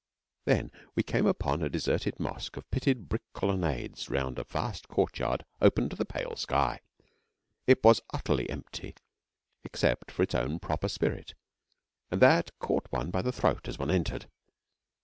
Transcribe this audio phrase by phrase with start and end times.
[0.45, 5.45] Then we came upon a deserted mosque of pitted brick colonnades round a vast courtyard
[5.61, 6.79] open to the pale sky.
[7.67, 8.95] It was utterly empty
[9.63, 11.35] except for its own proper spirit,
[12.09, 14.25] and that caught one by the throat as one entered.